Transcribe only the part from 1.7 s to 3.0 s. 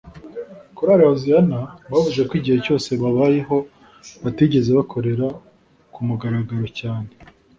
bavuga ko igihe cyose